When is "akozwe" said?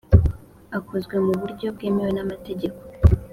0.77-1.15